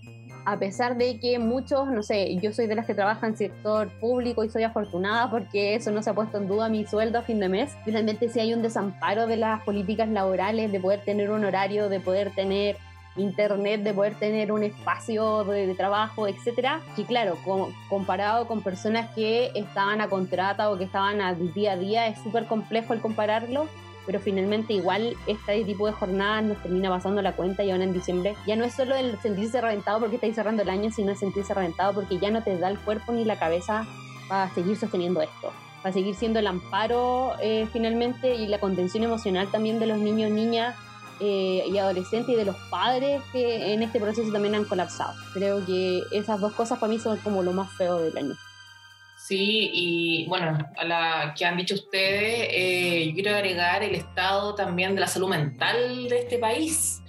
[0.44, 3.88] a pesar de que muchos, no sé, yo soy de las que trabajan en sector
[4.00, 7.22] público y soy afortunada porque eso no se ha puesto en duda mi sueldo a
[7.22, 11.30] fin de mes, finalmente si hay un desamparo de las políticas laborales, de poder tener
[11.30, 12.76] un horario, de poder tener
[13.16, 17.36] internet, de poder tener un espacio de, trabajo, etcétera, que claro,
[17.88, 22.18] comparado con personas que estaban a contrata o que estaban al día a día, es
[22.22, 23.68] súper complejo el compararlo,
[24.06, 27.92] pero finalmente igual este tipo de jornadas nos termina pasando la cuenta y ahora en
[27.92, 31.16] diciembre ya no es solo el sentirse reventado porque estáis cerrando el año, sino el
[31.16, 33.86] sentirse reventado porque ya no te da el cuerpo ni la cabeza
[34.28, 39.48] para seguir sosteniendo esto, para seguir siendo el amparo eh, finalmente y la contención emocional
[39.50, 40.76] también de los niños, niñas
[41.20, 45.14] eh, y adolescentes y de los padres que en este proceso también han colapsado.
[45.32, 48.34] Creo que esas dos cosas para mí son como lo más feo del año.
[49.32, 54.54] Sí, y bueno, a la que han dicho ustedes, eh, yo quiero agregar el estado
[54.54, 57.02] también de la salud mental de este país,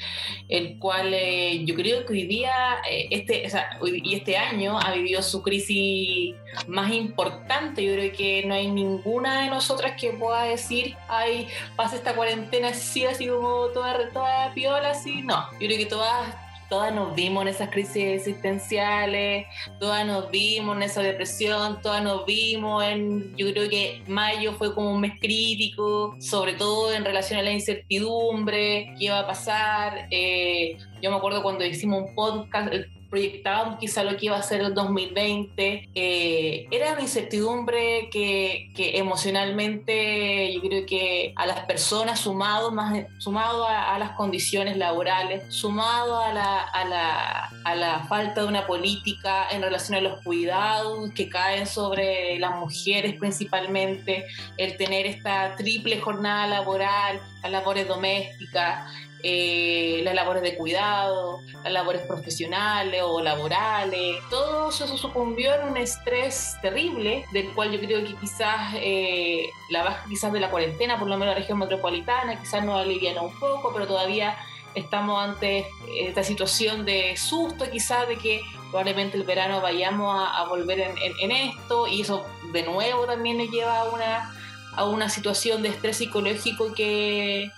[0.47, 4.79] el cual eh, yo creo que hoy día, eh, este, o sea, y este año
[4.79, 6.33] ha vivido su crisis
[6.65, 7.83] más importante.
[7.83, 12.69] Yo creo que no hay ninguna de nosotras que pueda decir, ay, pasa esta cuarentena
[12.69, 15.23] así, así como toda, toda piola, así.
[15.23, 19.45] No, yo creo que todas todas nos vimos en esas crisis existenciales,
[19.79, 24.73] todas nos vimos en esa depresión, todas nos vimos en, yo creo que mayo fue
[24.73, 30.07] como un mes crítico, sobre todo en relación a la incertidumbre, qué iba a pasar.
[30.11, 32.73] Eh, yo me acuerdo cuando hicimos un podcast,
[33.13, 35.87] proyectábamos quizá lo que iba a ser el 2020.
[35.93, 43.05] Eh, era una incertidumbre que, que, emocionalmente yo creo que a las personas, sumado, más,
[43.19, 48.65] sumado a, las condiciones laborales, sumado a la, a, la, a la falta de una
[48.65, 54.25] política en relación a los cuidados que caen sobre las mujeres principalmente,
[54.57, 58.89] el tener esta triple jornada laboral, las labores domésticas,
[59.25, 65.77] eh, las labores de cuidado, las labores profesionales o laborales, todo eso sucumbió en un
[65.77, 70.99] estrés terrible, del cual yo creo que quizás eh, la baja quizás de la cuarentena,
[70.99, 74.35] por lo menos la región metropolitana, quizás nos aliviana un poco, pero todavía
[74.75, 75.65] estamos ante
[75.97, 81.87] esta situación de susto quizás de que probablemente el verano vayamos a, volver en, esto
[81.87, 84.35] y eso de nuevo también nos lleva a una,
[84.75, 87.51] a una situación de estrés psicológico que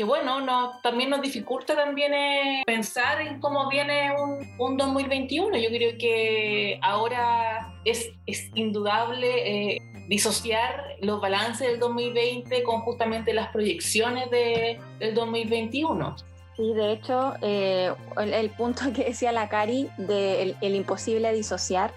[0.00, 5.58] que bueno, no, también nos dificulta también eh, pensar en cómo viene un, un, 2021.
[5.58, 13.34] Yo creo que ahora es, es indudable eh, disociar los balances del 2020 con justamente
[13.34, 16.16] las proyecciones de, del 2021.
[16.56, 21.92] Sí, de hecho, eh, el, punto que decía la Cari de el, imposible disociar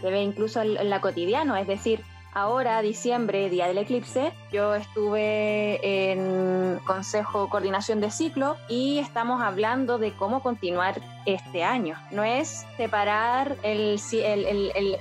[0.00, 2.04] se ve incluso en, en la cotidiano, es decir,
[2.38, 5.80] Ahora, diciembre, día del eclipse, yo estuve
[6.12, 11.96] en Consejo Coordinación de Ciclo y estamos hablando de cómo continuar este año.
[12.12, 14.00] No es separar el,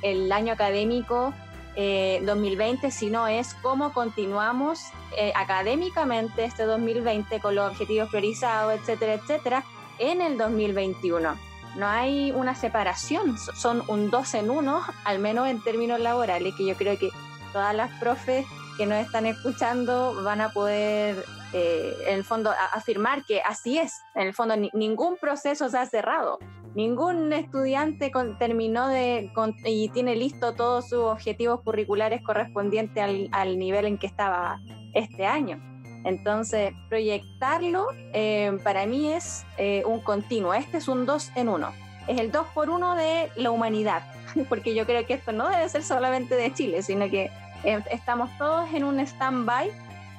[0.02, 1.32] el, año académico
[1.76, 9.14] 2020, eh, sino es cómo continuamos eh, académicamente este 2020 con los objetivos priorizados, etcétera,
[9.14, 9.64] etcétera,
[10.00, 11.38] en el 2021
[11.78, 16.66] no hay una separación, son un dos en uno, al menos en términos laborales, que
[16.66, 17.12] yo creo que
[17.52, 18.46] todas las profes
[18.78, 24.02] que nos están escuchando van a poder, eh, en el fondo, afirmar que así es.
[24.16, 26.38] En el fondo, ningún proceso se ha cerrado,
[26.76, 29.32] ningún estudiante terminó de
[29.66, 34.60] y tiene listo todos sus objetivos curriculares correspondientes al, nivel en que estaba
[34.94, 35.60] este año.
[36.06, 40.54] Entonces, proyectarlo eh, para mí es eh, un continuo.
[40.54, 41.74] Este es un dos en uno.
[42.08, 44.04] Es el dos por uno de la humanidad,
[44.50, 47.32] porque yo creo que esto no debe ser solamente de Chile, sino que
[47.64, 49.72] eh, estamos todos en un stand-by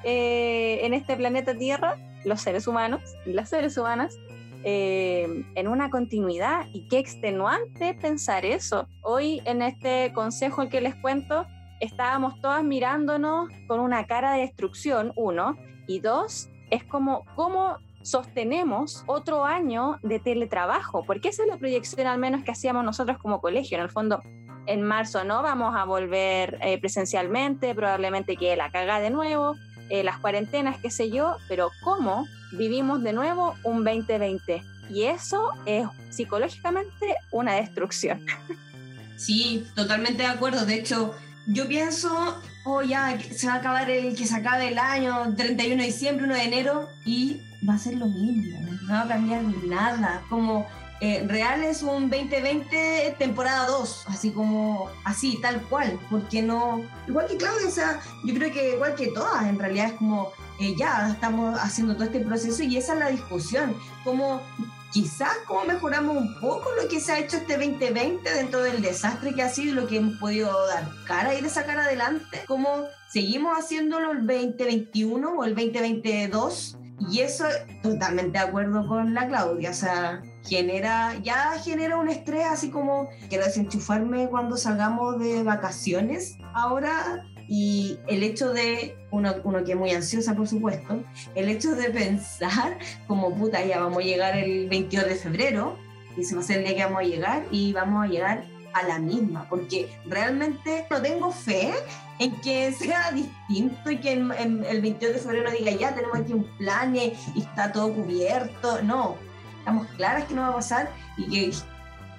[0.04, 4.16] en este planeta Tierra, los seres humanos, las seres humanas,
[4.64, 8.88] eh, en una continuidad y qué extenuante pensar eso.
[9.02, 11.46] Hoy en este consejo que les cuento,
[11.80, 19.04] estábamos todas mirándonos con una cara de destrucción, uno, y dos, es como cómo sostenemos
[19.06, 23.40] otro año de teletrabajo, porque esa es la proyección al menos que hacíamos nosotros como
[23.40, 23.76] colegio.
[23.76, 24.22] En el fondo,
[24.66, 29.56] en marzo no vamos a volver eh, presencialmente, probablemente que la caga de nuevo,
[29.90, 34.62] eh, las cuarentenas, qué sé yo, pero ¿cómo vivimos de nuevo un 2020?
[34.90, 38.24] Y eso es psicológicamente una destrucción.
[39.16, 40.64] Sí, totalmente de acuerdo.
[40.64, 41.14] De hecho,
[41.46, 45.82] yo pienso, oh ya, se va a acabar el que se acabe el año, 31
[45.82, 49.42] de diciembre, 1 de enero, y va a ser lo mismo, no va a cambiar
[49.42, 50.22] nada.
[50.28, 50.66] Como
[51.00, 57.26] eh, Real es un 2020 temporada 2, así como así, tal cual, porque no, igual
[57.28, 60.74] que Claudia, o sea, yo creo que igual que todas, en realidad es como, eh,
[60.76, 64.40] ya estamos haciendo todo este proceso y esa es la discusión, como
[64.90, 69.34] quizás como mejoramos un poco lo que se ha hecho este 2020 dentro del desastre
[69.34, 73.56] que ha sido lo que hemos podido dar cara y de sacar adelante, como seguimos
[73.56, 77.44] haciéndolo el 2021 o el 2022 y eso
[77.82, 83.08] totalmente de acuerdo con la Claudia, o sea, genera, ya genera un estrés así como
[83.28, 89.78] quiero desenchufarme cuando salgamos de vacaciones ahora y el hecho de, uno, uno que es
[89.78, 91.02] muy ansiosa por supuesto,
[91.34, 95.78] el hecho de pensar como puta, ya vamos a llegar el 22 de febrero
[96.16, 98.44] y se va a ser el día que vamos a llegar y vamos a llegar
[98.78, 101.72] a la misma, porque realmente no tengo fe
[102.18, 106.32] en que sea distinto y que en, el 22 de febrero diga ya tenemos aquí
[106.32, 109.16] un plan y está todo cubierto, no,
[109.58, 111.52] estamos claras que no va a pasar y que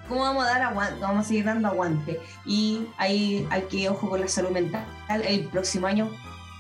[0.08, 2.19] cómo vamos a dar aguante, vamos a seguir dando aguante.
[2.45, 4.84] Y ahí hay que ojo con la salud mental.
[5.08, 6.10] El próximo año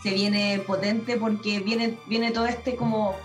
[0.03, 3.15] se viene potente porque viene, viene todo este como,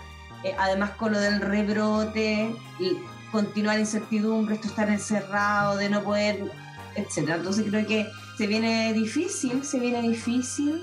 [0.43, 2.97] eh, además con lo del rebrote, y
[3.31, 6.51] continuar incertidumbre, esto estar encerrado, de no poder,
[6.95, 7.37] etcétera.
[7.37, 10.81] Entonces creo que se viene difícil, se viene difícil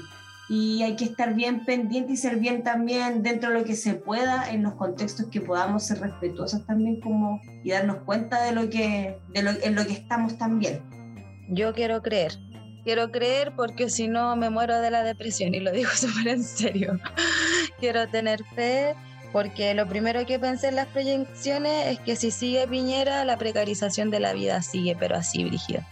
[0.48, 3.94] y hay que estar bien pendiente y ser bien también dentro de lo que se
[3.94, 8.68] pueda en los contextos que podamos ser respetuosos también como y darnos cuenta de lo
[8.68, 10.82] que de lo, en lo que estamos también.
[11.48, 12.32] Yo quiero creer.
[12.84, 16.44] Quiero creer porque si no me muero de la depresión y lo digo súper en
[16.44, 16.98] serio.
[17.78, 18.94] quiero tener fe
[19.32, 24.10] porque lo primero que pensé en las proyecciones es que si sigue Piñera, la precarización
[24.10, 25.86] de la vida sigue, pero así, Brígida.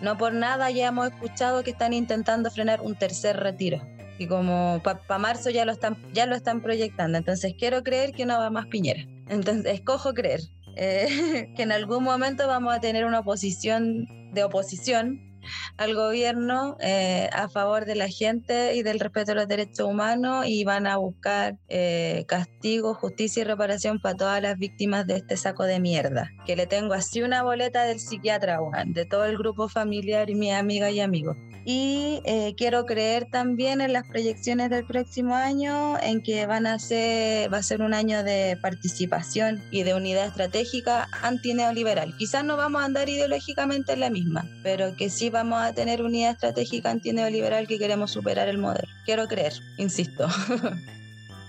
[0.00, 3.80] No por nada ya hemos escuchado que están intentando frenar un tercer retiro.
[4.18, 7.18] Y como para marzo ya lo, están, ya lo están proyectando.
[7.18, 9.06] Entonces quiero creer que no va más Piñera.
[9.28, 10.40] Entonces escojo creer
[10.76, 15.29] eh, que en algún momento vamos a tener una oposición de oposición
[15.76, 20.46] al gobierno eh, a favor de la gente y del respeto a los derechos humanos
[20.46, 25.36] y van a buscar eh, castigo, justicia y reparación para todas las víctimas de este
[25.36, 26.30] saco de mierda.
[26.46, 30.52] Que le tengo así una boleta del psiquiatra, de todo el grupo familiar y mi
[30.52, 31.36] amiga y amigos.
[31.64, 36.78] Y eh, quiero creer también en las proyecciones del próximo año, en que van a
[36.78, 42.16] ser, va a ser un año de participación y de unidad estratégica antineoliberal.
[42.16, 46.02] Quizás no vamos a andar ideológicamente en la misma, pero que sí vamos a tener
[46.02, 48.88] unidad estratégica antineoliberal que queremos superar el modelo.
[49.04, 50.26] Quiero creer, insisto.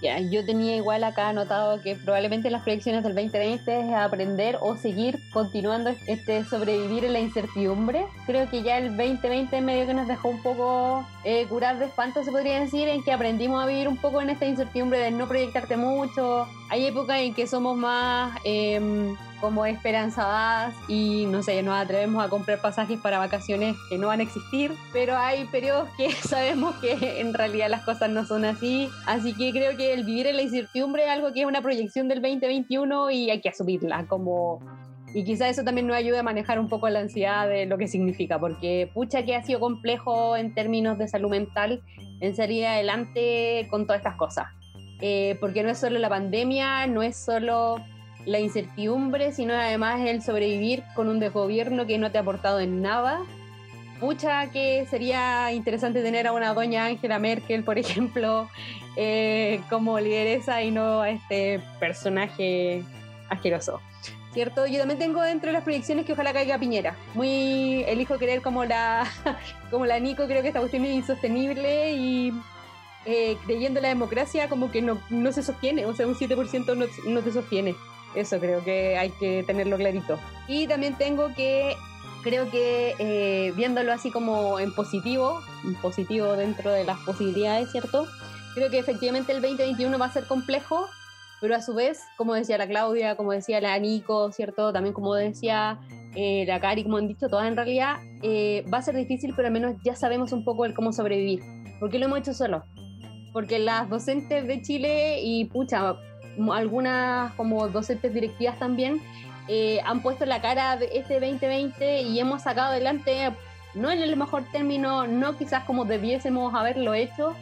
[0.02, 4.76] Ya, yo tenía igual acá anotado que probablemente las proyecciones del 2020 es aprender o
[4.76, 8.08] seguir continuando este sobrevivir en la incertidumbre.
[8.26, 12.24] Creo que ya el 2020 medio que nos dejó un poco eh, curar de espanto,
[12.24, 15.28] se podría decir, en que aprendimos a vivir un poco en esta incertidumbre de no
[15.28, 16.48] proyectarte mucho.
[16.72, 18.40] Hay épocas en que somos más...
[18.44, 24.08] Eh, como esperanzadas y no sé, nos atrevemos a comprar pasajes para vacaciones que no
[24.08, 28.46] van a existir, pero hay periodos que sabemos que en realidad las cosas no son
[28.46, 31.62] así, así que creo que el vivir en la incertidumbre es algo que es una
[31.62, 34.60] proyección del 2021 y hay que asumirla como
[35.14, 37.88] y quizá eso también nos ayude a manejar un poco la ansiedad de lo que
[37.88, 41.82] significa, porque pucha que ha sido complejo en términos de salud mental
[42.22, 44.48] en salir adelante con todas estas cosas.
[45.02, 47.78] Eh, porque no es solo la pandemia, no es solo
[48.26, 52.82] la incertidumbre, sino además el sobrevivir con un desgobierno que no te ha aportado en
[52.82, 53.20] nada.
[54.00, 58.50] Mucha que sería interesante tener a una doña Angela Merkel, por ejemplo,
[58.96, 62.84] eh, como lideresa y no a este personaje
[63.30, 63.80] asqueroso.
[64.34, 64.66] ¿cierto?
[64.66, 66.96] Yo también tengo dentro de las proyecciones que ojalá caiga Piñera.
[67.14, 69.06] Muy elijo creer como la,
[69.72, 72.34] como la Nico, creo que esta cuestión es insostenible y
[73.06, 76.76] eh, creyendo en la democracia como que no, no se sostiene, o sea, un 7%
[76.76, 77.76] no, no te sostiene.
[78.16, 80.20] Eso creo que hay que tenerlo clarito.
[80.48, 81.76] Y también tengo que,
[82.24, 88.08] creo que eh, viéndolo así como en positivo, en positivo dentro de las posibilidades, ¿cierto?
[88.54, 90.88] Creo que efectivamente el 2021 va a ser complejo,
[91.40, 94.74] pero a su vez, como decía la Claudia, como decía la Nico, ¿cierto?
[94.74, 95.80] También como decía
[96.16, 99.48] eh, la Cari, como han dicho todas en realidad, eh, va a ser difícil, pero
[99.48, 101.42] al menos ya sabemos un poco el cómo sobrevivir,
[101.80, 102.64] porque lo hemos hecho solo.
[103.32, 105.96] Porque las docentes de Chile y pucha,
[106.54, 109.02] algunas como docentes directivas también
[109.48, 113.32] eh, han puesto la cara de este 2020 y hemos sacado adelante,
[113.74, 117.36] no en el mejor término, no quizás como debiésemos haberlo hecho,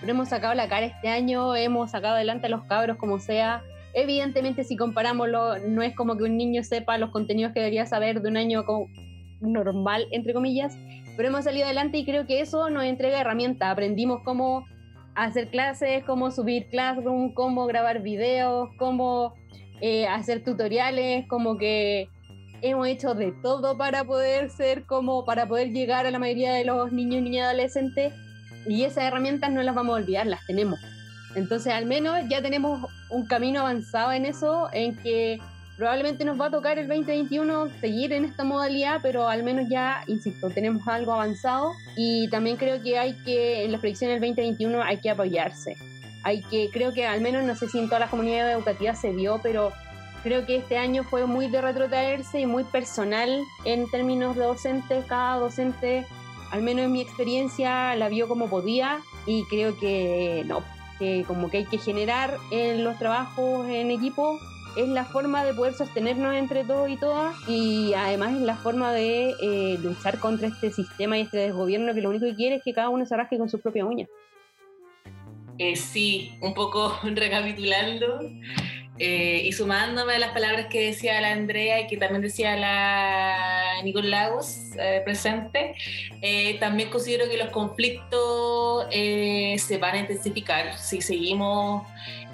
[0.00, 3.62] pero hemos sacado la cara este año, hemos sacado adelante a los cabros como sea.
[3.92, 8.20] Evidentemente, si comparámoslo, no es como que un niño sepa los contenidos que debería saber
[8.20, 8.64] de un año
[9.40, 10.76] normal, entre comillas,
[11.16, 13.70] pero hemos salido adelante y creo que eso nos entrega herramientas.
[13.70, 14.66] Aprendimos cómo
[15.14, 19.34] hacer clases, cómo subir Classroom, cómo grabar videos, cómo
[19.80, 22.08] eh, hacer tutoriales, como que
[22.62, 26.64] hemos hecho de todo para poder ser como, para poder llegar a la mayoría de
[26.64, 28.14] los niños y niñas adolescentes
[28.66, 30.80] y esas herramientas no las vamos a olvidar, las tenemos.
[31.34, 35.40] Entonces al menos ya tenemos un camino avanzado en eso, en que
[35.76, 40.04] Probablemente nos va a tocar el 2021 seguir en esta modalidad, pero al menos ya,
[40.06, 44.82] insisto, tenemos algo avanzado y también creo que hay que, en las predicciones del 2021
[44.82, 45.76] hay que apoyarse.
[46.22, 49.10] Hay que, creo que al menos, no sé si en todas las comunidades educativas se
[49.10, 49.72] vio, pero
[50.22, 55.04] creo que este año fue muy de retrotraerse y muy personal en términos de docentes.
[55.06, 56.06] Cada docente,
[56.52, 60.62] al menos en mi experiencia, la vio como podía y creo que no,
[61.00, 64.38] que como que hay que generar en los trabajos en equipo
[64.76, 68.92] es la forma de poder sostenernos entre todos y todas y además es la forma
[68.92, 72.62] de eh, luchar contra este sistema y este desgobierno que lo único que quiere es
[72.62, 74.08] que cada uno se rasque con sus propias uñas.
[75.58, 78.20] Eh, sí, un poco recapitulando
[78.98, 83.82] eh, y sumándome a las palabras que decía la Andrea y que también decía la
[83.82, 84.70] Nicole Lagos
[85.04, 85.74] presente,
[86.60, 91.82] también considero que los conflictos se van a intensificar si seguimos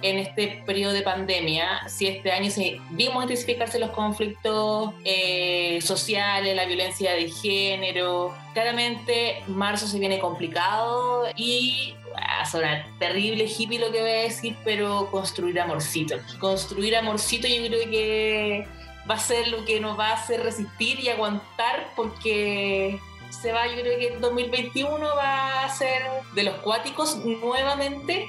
[0.03, 6.57] en este periodo de pandemia, si este año se, vimos intensificarse los conflictos eh, sociales,
[6.57, 11.95] la violencia de género, claramente marzo se viene complicado y
[12.39, 16.16] a sonar terrible hippie lo que voy a decir, pero construir amorcito.
[16.39, 18.66] Construir amorcito yo creo que
[19.11, 23.01] va a ser lo que nos va a hacer resistir y aguantar porque
[23.31, 26.03] se va, yo creo que el 2021 va a ser
[26.35, 28.28] de los cuáticos nuevamente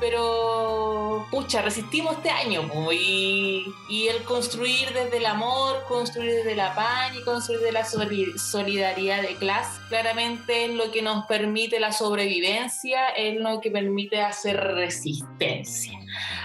[0.00, 6.74] pero pucha, resistimos este año y, y, el construir desde el amor, construir desde la
[6.74, 11.92] paz y construir desde la solidaridad de clase, claramente es lo que nos permite la
[11.92, 15.98] sobrevivencia, es lo que permite hacer resistencia.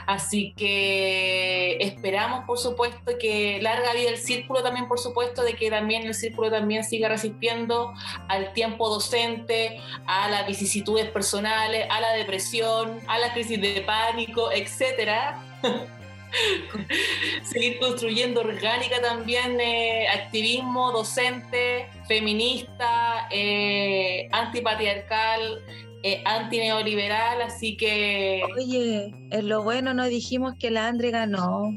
[0.05, 5.69] Así que esperamos, por supuesto, que larga vida el círculo también, por supuesto, de que
[5.69, 7.93] también el círculo también siga resistiendo
[8.27, 14.51] al tiempo docente, a las vicisitudes personales, a la depresión, a la crisis de pánico,
[14.51, 15.41] etcétera.
[17.43, 25.63] Seguir construyendo orgánica también eh, activismo docente, feminista, eh, antipatriarcal,
[26.01, 28.41] eh, antineoliberal, así que...
[28.57, 31.71] Oye, en lo bueno no dijimos que la Andre ganó.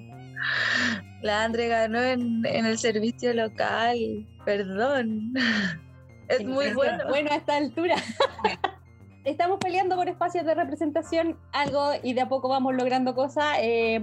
[1.22, 5.34] La Andre ganó en, el servicio local, perdón.
[6.28, 7.04] Es muy bueno.
[7.08, 7.94] Bueno a esta altura.
[9.26, 13.58] Estamos peleando por espacios de representación, algo y de a poco vamos logrando cosas.
[13.60, 13.96] Eh,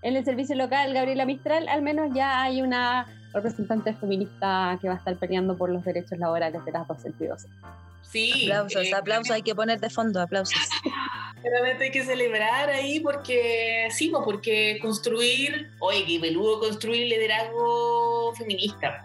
[0.00, 4.94] en el servicio local, Gabriela Mistral, al menos ya hay una representante feminista que va
[4.94, 8.44] a estar peleando por los derechos laborales de las docentes y Sí.
[8.44, 10.56] Aplausos, eh, aplausos, hay que poner de fondo, aplausos.
[11.44, 19.04] Realmente hay que celebrar ahí porque, sí, porque construir, oye, qué peludo construir liderazgo feminista.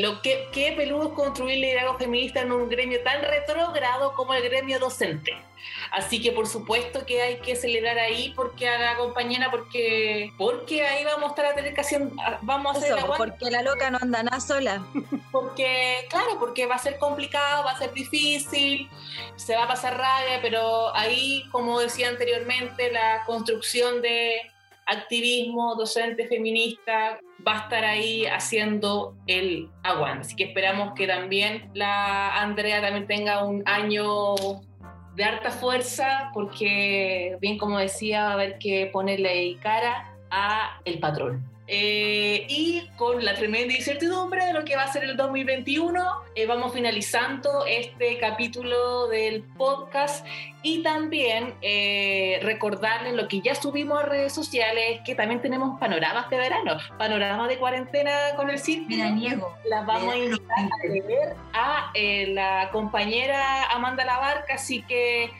[0.00, 4.42] Lo que, qué peludo es construir liderazgo feminista en un gremio tan retrógrado como el
[4.42, 5.32] gremio docente.
[5.90, 10.86] Así que por supuesto que hay que celebrar ahí porque a la compañera, porque, porque
[10.86, 12.02] ahí vamos a estar a tener que hacer,
[12.42, 14.86] vamos a hacer Porque la loca no anda nada sola.
[15.32, 18.88] Porque, claro, porque va a ser complicado, va a ser difícil,
[19.36, 24.50] se va a pasar rabia, pero ahí, como decía anteriormente, la construcción de
[24.88, 30.26] activismo docente feminista va a estar ahí haciendo el aguante.
[30.26, 34.34] Así que esperamos que también la Andrea también tenga un año
[35.14, 40.98] de harta fuerza, porque bien como decía, va a haber que ponerle cara a el
[40.98, 41.44] patrón.
[41.66, 46.46] eh, y con la tremenda incertidumbre de lo que va a ser el 2021, eh,
[46.46, 50.26] vamos finalizando este capítulo del podcast
[50.62, 56.28] y también eh, recordarles lo que ya subimos a redes sociales, que también tenemos panoramas
[56.28, 58.96] de verano, panoramas de cuarentena con el círculo.
[58.96, 59.54] Veraniego.
[59.64, 65.30] Las vamos a invitar a leer a eh, la compañera Amanda Labarca, así que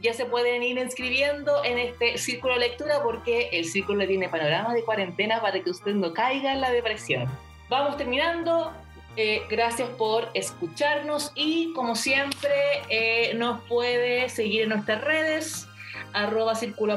[0.00, 4.74] ya se pueden ir inscribiendo en este círculo de lectura porque el círculo tiene panoramas
[4.74, 7.26] de cuarentena para que usted no caiga en la depresión.
[7.68, 8.72] Vamos terminando.
[9.16, 12.52] Eh, gracias por escucharnos y como siempre
[12.88, 15.66] eh, nos puede seguir en nuestras redes
[16.12, 16.96] arroba círculo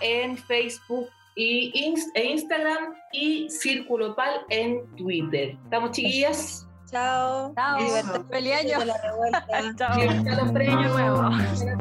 [0.00, 1.72] en Facebook y
[2.14, 5.56] e Instagram y Círculo Pal en Twitter.
[5.64, 6.67] ¿Estamos chiquillas?
[6.90, 7.52] Chao.
[7.54, 7.78] Chao.
[7.78, 8.22] Libertad.
[8.30, 8.78] Feliz año.
[9.76, 9.98] Chao.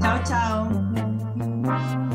[0.02, 2.07] Chao, chao.